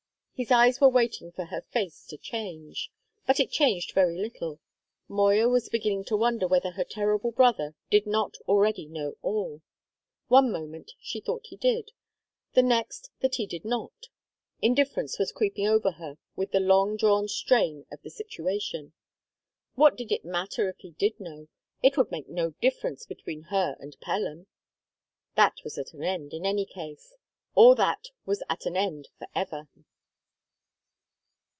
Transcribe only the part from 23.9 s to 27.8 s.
Pelham. That was at an end, in any case; all